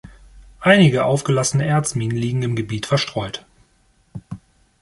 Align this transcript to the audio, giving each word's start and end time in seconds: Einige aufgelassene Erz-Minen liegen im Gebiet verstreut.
Einige 0.61 1.05
aufgelassene 1.05 1.67
Erz-Minen 1.67 2.17
liegen 2.17 2.41
im 2.41 2.55
Gebiet 2.55 2.87
verstreut. 2.87 3.45